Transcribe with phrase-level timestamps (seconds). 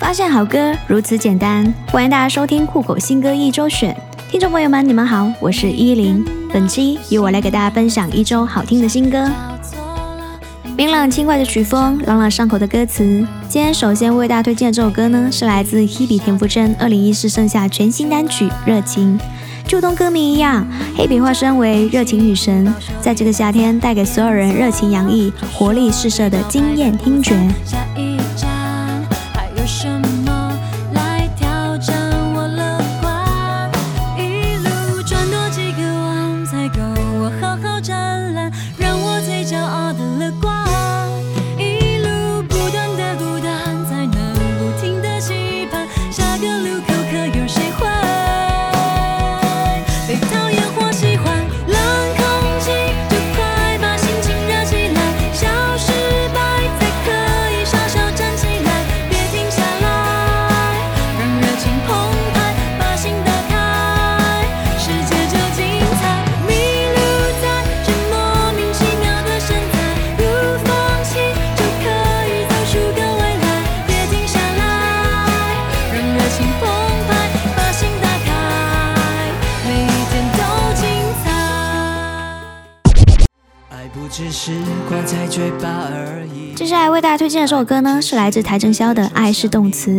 [0.00, 3.94] 发现好歌如此简单，欢迎大家收听酷狗新歌一周选。
[4.30, 6.24] 听众朋友们，你们好，我是依林。
[6.50, 9.30] 本期由我来给大家分享一周好听的新歌。
[10.74, 13.04] 明朗轻快的曲风，朗朗上口的歌词。
[13.46, 19.18] 今天首先为大家推荐的这首歌呢，是来自 Hebe 田馥甄二零一四盛夏全新单曲《热情》。
[19.68, 27.36] 就同歌名一样，Hebe 化身为热情女神，在这个夏天带给所有人热情洋溢、活力四射的惊艳听觉。
[86.54, 89.90] 接下来为大家推荐的这首歌呢，是来自邰正宵的《爱是动词》。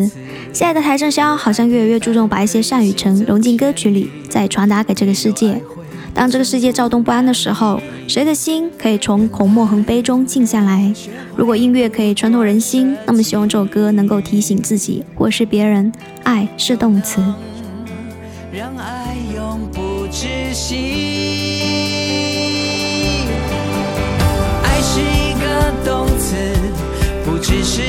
[0.53, 5.59] 现在的邰正宵好像越来越注重把一些善与诚融进歌曲里，再传达给这个世界。
[6.13, 10.93] 当这个世界躁动不安的时候，谁的心可以从孔墨横悲中静下来？
[11.35, 15.91] 如果音乐可以穿透人心，那么希望这首歌能够提醒自己或是别人，
[16.23, 17.19] 爱是动词。
[18.53, 21.10] 让爱永不止息。
[27.41, 27.81] 只是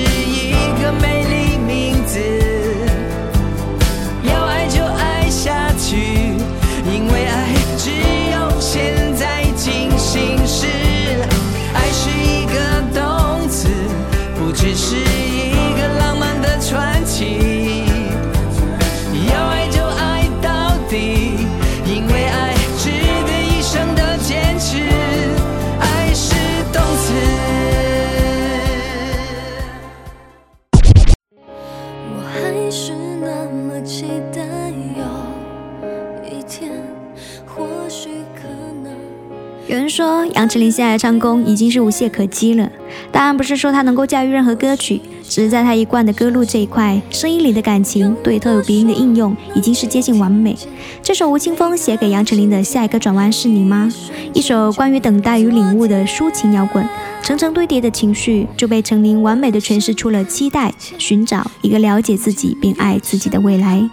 [39.72, 42.70] 有人说杨丞琳现在的唱功已经是无懈可击了，
[43.10, 50.54] 当然不是说她能够驾驭任何歌曲，只是在她一贯的歌路这一块，声音里的感情对特有鼻音的应用已经是接近完美。
[51.02, 53.90] 这首吴青峰写给杨丞琳的《下一个转弯是你吗》，
[54.34, 56.86] 一首关于等待与领悟的抒情摇滚，
[57.22, 63.88] 层层堆叠的情绪就被陈琳完美的诠释出了期待、寻找一个了解自己并爱自己的未来。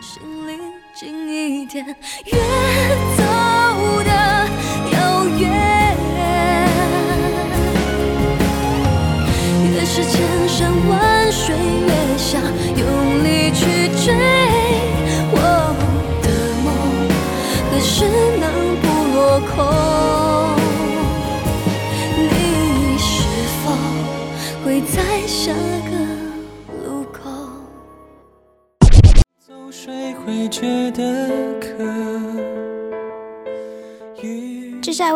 [0.93, 1.09] 是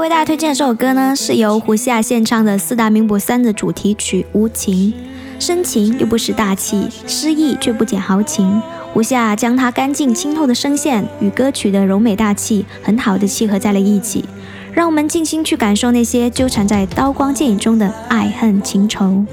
[0.03, 4.91] 为大家推荐的这首歌呢，是由胡夏献唱的四大名捕三的主题曲《无情》，
[5.39, 8.61] 深情又不失大气，诗意却不减豪情。
[8.91, 14.25] 胡夏将他干净清透的声线与歌曲的柔美大气很好的契合在了一起，
[14.73, 19.23] 让我们静心去感受那些纠缠在刀光剑影中的爱恨情仇。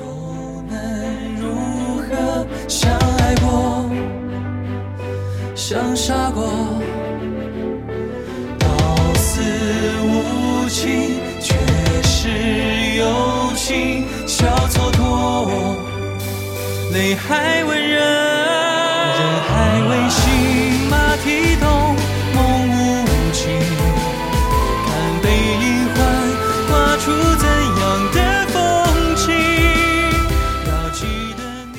[2.69, 3.91] 相爱过，
[5.57, 6.80] 像傻瓜。
[16.93, 21.95] 泪还温热人还未醒马蹄动
[22.35, 22.39] 梦
[22.69, 23.41] 无情。
[24.87, 24.91] 看
[25.23, 25.65] 悲影
[25.95, 25.97] 幻
[26.69, 27.05] 化出
[27.37, 27.47] 怎
[27.81, 27.83] 样
[28.13, 28.57] 的风
[29.15, 29.25] 景
[30.67, 30.99] 要记
[31.39, 31.41] 得
[31.73, 31.79] 你。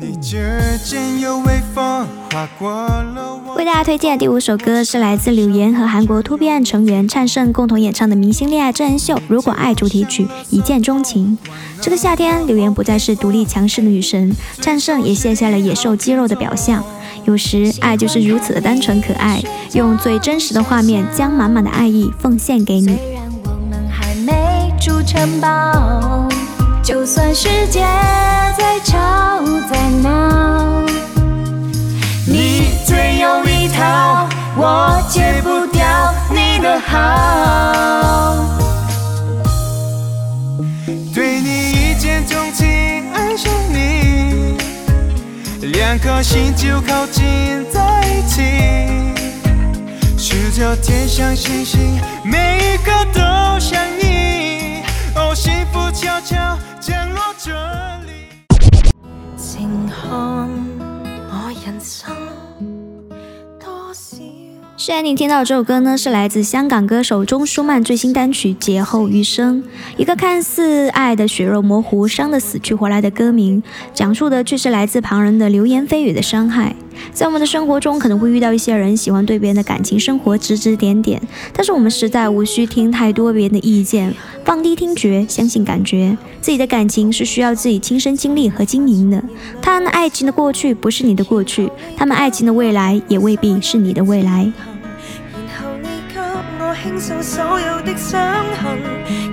[0.00, 2.70] 你指尖有微风划过
[3.16, 3.35] 漏
[3.66, 11.36] 大家推荐的第五首歌是来自柳岩和韩国 2PM 成员灿盛共同演唱的明星恋爱真人秀《如果爱》主题曲《一见钟情》。
[11.80, 16.80] 这个夏天，柳岩不再是独立强势的女神，灿盛也卸下了野兽肌肉的表象。
[17.24, 19.42] 有时，爱就是如此的单纯可爱，
[19.72, 22.96] 用最真实的画面，将满满的爱意奉献给你。
[26.84, 27.80] 就算世界
[28.56, 28.94] 在吵
[29.68, 30.86] 在闹，
[33.20, 35.84] 有一套，我戒不掉
[36.30, 36.94] 你的好。
[41.14, 42.66] 对你一见钟情，
[43.12, 44.56] 爱上你，
[45.72, 48.42] 两颗心就靠近在一起。
[50.18, 53.20] 数着天上星星，每一个都
[53.58, 54.82] 像你。
[55.14, 56.36] 哦，幸福悄悄
[56.80, 57.52] 降落这
[58.06, 58.44] 里。
[59.36, 60.48] 请看
[61.30, 62.14] 我人生。
[64.86, 69.60] 虽然你听到这首歌呢，是来自香港歌手钟舒漫最新单曲《劫后余生》，
[69.96, 73.60] 一个看似爱的血肉模糊、伤得死去活来的歌名，
[73.92, 76.76] 讲述的却是来自旁人的流言蜚语的伤害。
[77.12, 81.20] 在我们的生活中，可能会遇到一些人喜欢对别人的感情生活指指点点，
[81.52, 86.16] 但是我们实在无需听太多别人的意见，放低听觉，相信感觉。
[86.40, 89.20] 自己的感情是需要自己亲身经历和经营的。
[89.60, 94.52] 他们爱情的过去不是你的过去，他们爱情的未来也未必是你的未来。
[96.86, 98.16] 倾诉所有的傷
[98.62, 98.78] 痕，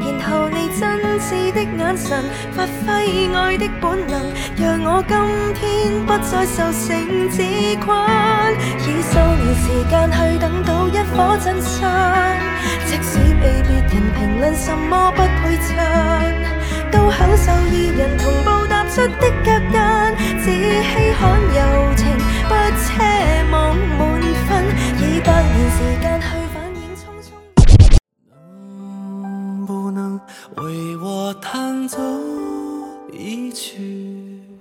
[0.01, 4.25] 然後你真摯的眼神，發揮愛的本能，
[4.57, 5.15] 讓我今
[5.53, 7.43] 天不再受性子
[7.85, 7.95] 困，
[8.79, 11.85] 以数年時間去等到一顆真心，
[12.87, 15.77] 即使被別人評論什麼不配衬，
[16.91, 19.77] 都享受二人同步踏出的腳印，
[20.41, 20.49] 只
[20.81, 21.21] 稀罕
[21.53, 22.17] 柔情，
[22.49, 22.51] 不
[22.81, 22.89] 奢
[23.51, 24.01] 望滿
[24.49, 24.65] 分，
[24.97, 26.19] 以百年時間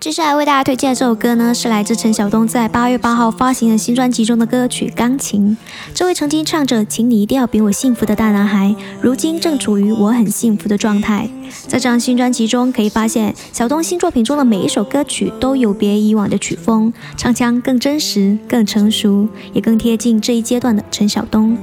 [0.02, 5.56] 接下来为大家推荐的这首歌呢，是来自陈晓东在八月八号发行的新专辑中的歌曲《钢琴》。
[5.94, 11.30] 这位曾经唱着“请你一定要比我幸福”的大男孩，如今正处于我很幸福的状态。
[11.68, 21.56] 在这张新专辑中，可以发现小东新作品中的每一首歌曲都有别以往的曲风，唱腔更真实、更成熟，也更贴近这一阶段的陈晓东。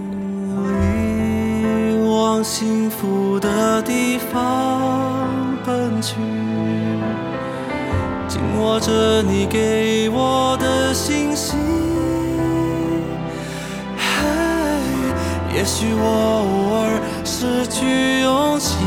[2.07, 4.79] 往幸福的地方
[5.65, 6.15] 奔去，
[8.29, 11.57] 紧握着你给我的信息。
[13.97, 14.03] 嘿，
[15.57, 16.05] 也许我
[16.45, 18.77] 偶尔失去勇气，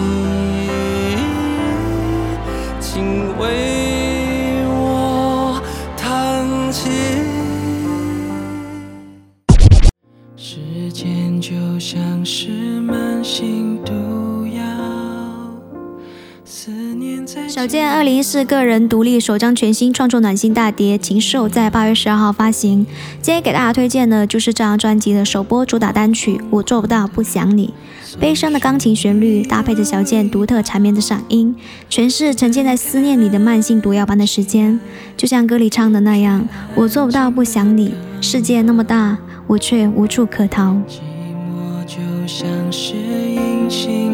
[17.62, 22.85] 小健二零一四个人独立首张全新创作暖心大碟《禽兽》在八月十二号发行。
[23.20, 27.73] 今天给大家推荐的就是这张专辑的首播主打单曲《我做不到不想你》。
[28.19, 31.55] 悲伤的钢琴旋律搭配着小健独特缠绵的嗓音，
[31.88, 34.81] 诠释沉浸在思念里的慢性毒药般的时间。
[35.16, 40.73] 就像歌里唱的那样，我做不到不想你，世界那么大，我却无处可逃。
[40.88, 40.99] 寂
[41.47, 44.12] 寞就像是隐形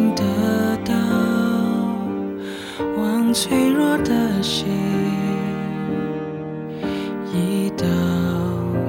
[3.33, 4.67] 脆弱的心
[7.33, 7.85] 一刀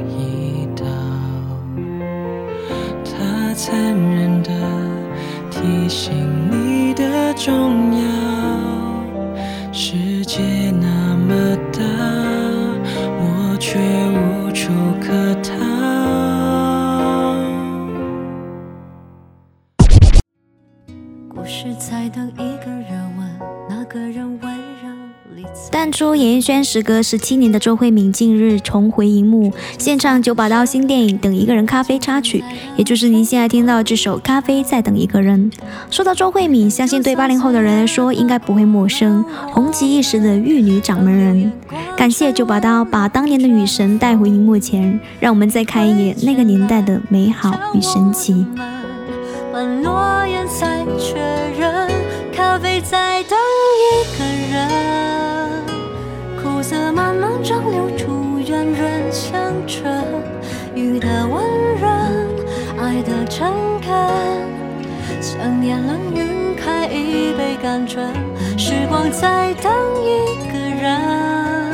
[0.08, 0.86] 一刀，
[3.03, 4.50] 它残忍的
[5.51, 6.13] 提醒
[6.50, 8.28] 你的重要。
[26.00, 32.41] 说演艺圈时隔十七年的周慧敏近日重回荧幕，献唱九把刀新电影《等一个人》咖啡插曲，
[32.77, 35.51] 也就是您现在听到这首《咖啡在等一个人》。
[35.91, 41.51] 说到周慧敏，相信对八零后的人来说应该不会陌生，红极一时的玉女掌门人。
[41.98, 48.46] 感谢九把刀把当年的女神带回荧幕前，让我们再看一眼那个年代的美好与神奇。
[49.51, 51.20] 把诺言再确
[51.60, 51.91] 认，
[52.34, 54.24] 咖啡在等一个
[54.56, 55.09] 人，
[56.70, 60.06] 色慢慢蒸馏出圆润香醇，
[60.76, 61.44] 雨的温
[61.82, 61.92] 润，
[62.78, 63.92] 爱的诚恳，
[65.20, 68.14] 想念冷晕开一杯甘醇，
[68.56, 69.74] 时光在等
[70.04, 71.74] 一个人，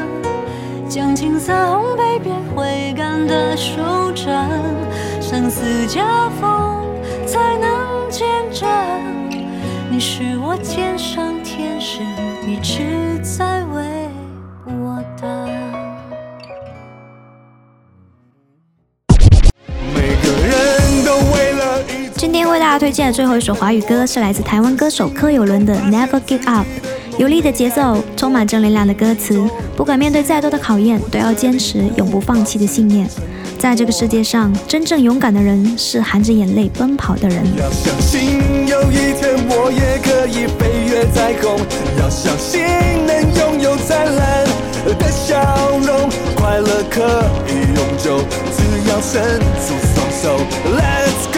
[0.88, 3.82] 将青涩烘焙变回甘的手
[4.16, 4.50] 掌，
[5.20, 6.86] 生死交锋
[7.28, 8.66] 才能见证。
[9.92, 12.00] 你是我肩上天使，
[12.48, 13.64] 一直在
[22.55, 26.65] 为大家推荐的最后一首华语歌是来自台湾歌手柯有伦的《Never Give Up》，
[27.17, 29.45] 有力的节奏，充满正能量的歌词，
[29.75, 33.09] 不管面对再多的考验，都要坚持永不放弃的信念。
[33.59, 37.43] 在这个世界上，真正勇敢的人是含着眼泪奔跑的人。
[37.57, 41.59] 要相信有一天我也可以飞越彩虹，
[42.00, 42.62] 要相信
[43.05, 44.45] 能拥有灿烂
[44.97, 45.38] 的笑
[45.85, 47.01] 容，快乐可
[47.50, 48.24] 以永久，
[48.55, 50.39] 只要伸出双手
[50.74, 51.35] ，Let's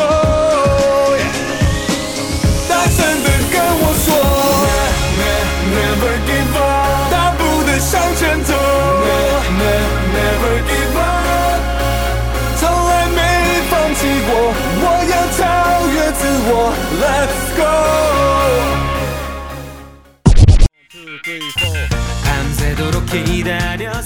[16.99, 17.63] ，Let's go。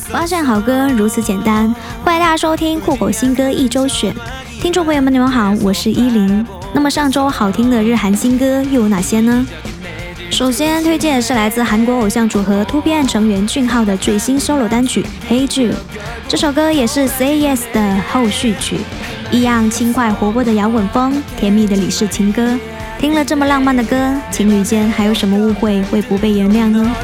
[0.09, 4.13] 发现好歌如此简单，欢迎大家收听酷狗新歌一周选。
[4.61, 6.45] 听众朋友们，你们好，我是依林。
[6.73, 9.45] 那么上周好听的日韩新歌又有哪些呢？
[10.29, 15.73] 首先推荐的是来自韩国偶像组合 2PM 成员俊浩的最新 solo 单曲《Hey Jude》。
[16.27, 18.77] 这首歌也是 Say Yes 的后续曲，
[19.29, 22.57] 一样轻快活泼的摇滚风，甜蜜的李氏情歌。
[23.01, 26.95] 听了这么浪漫的歌，情侣间还有什么误会会不被原谅呢？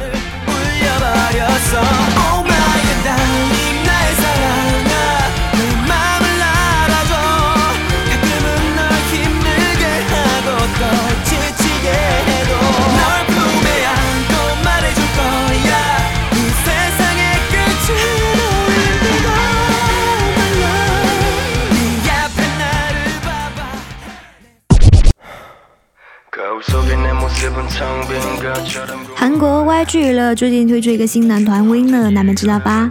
[29.15, 32.89] 韩国 YG 娱乐最近推出一个新男团 Winner，你们知道吧？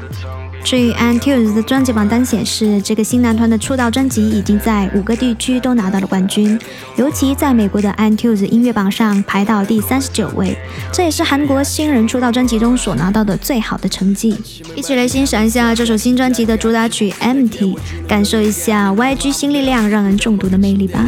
[0.66, 6.58] 据 iTunes 的专辑榜单显示，这个新男团的出道专辑已经在五个地区都拿到了冠军，
[6.96, 10.58] 尤其在美国的 iTunes 音乐榜上排到第三十九位，
[10.92, 14.36] 这也是韩国新人出道专辑中所拿到的最好的成绩。
[14.74, 17.74] 一起来欣赏一下这首新专辑的主打曲《Empty》，
[18.08, 21.06] 感受一下 YG 新力量让人中毒的魅力吧。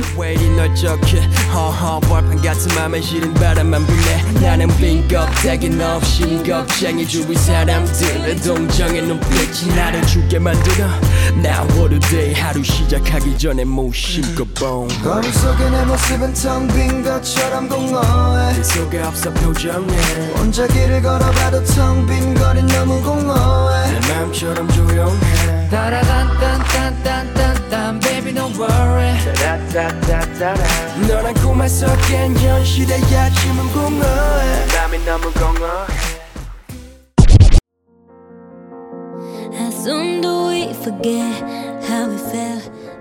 [9.49, 10.85] 같이 나를 죽게 만들어.
[11.39, 12.35] Now what a day.
[12.35, 18.53] 하루 시작하기 전에 무심코 봉 거울 속에 내 모습은 텅 빈 것처럼 공허해.
[18.53, 19.87] 내 속에 없어 표정에
[20.37, 23.91] 혼자 길을 걸어봐도 텅 빈 거린 너무 공허해.
[23.91, 25.69] 내 맘처럼 조용해.
[25.71, 29.17] 따라단딴딴딴딴딴 baby don't worry.
[31.09, 34.67] 너란 꿈에 섞인 현실의 아침은 공허해.
[34.69, 36.18] 밤이 너무 공허해.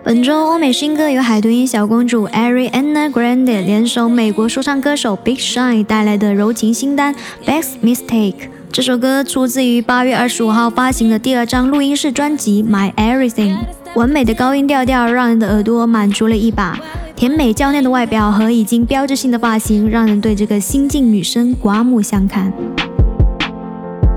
[0.04, 7.14] 本周欧美新歌由海豚音小公主 Ariana Grande 联手美国说唱歌手 Big Sean 带来的柔情新单
[7.46, 8.34] 《Best Mistake》。
[8.72, 13.56] 这首歌出自于八月二十五号发行的第二张录音室专辑《My Everything》。
[13.96, 16.80] 完美的高音调调让人的耳朵满足了一把，
[17.16, 22.54] 甜美娇嫩的外表和已经标志性的发型，让人对这个新晋女生刮目相看。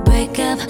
[0.05, 0.61] Break up,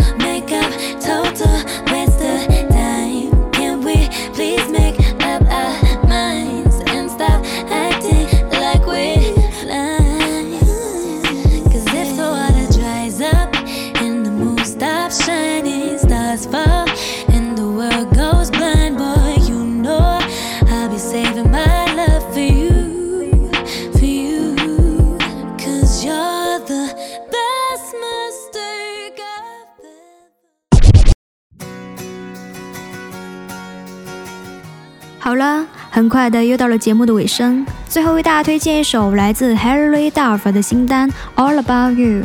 [35.22, 42.22] 好了，很快的又到了节目的尾声，最后为大家推荐一首来自 Harry Duff 的新单《All About You》。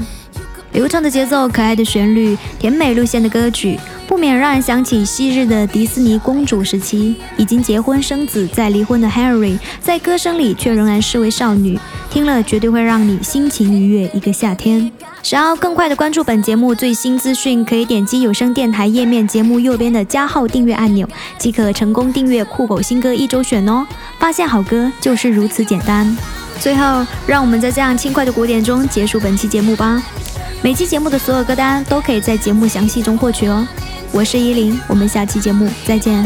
[0.72, 7.16] 流畅的节奏，可爱的旋律，甜美路线的歌曲，不免让人想起昔日的迪士尼公主时期。
[7.38, 14.92] 已经结婚生子再离婚的 Harry，在歌声里却仍然是位少女，听了绝对会让你心情愉悦一个夏天。
[15.22, 21.08] 想要更快的关注本节目最新资讯，可以点击有声电台页面节目右边的加号订阅按钮，
[21.38, 23.86] 即可成功订阅酷狗新歌一周选哦。
[24.20, 26.16] 发现好歌就是如此简单。
[26.60, 30.02] 最后，让我们在这样轻快的鼓点中结束本期节目吧。
[30.62, 33.68] 每期节目的所有歌单都可以在节目详细中获取哦。
[34.16, 36.26] 我是依林，我们下期节目再见。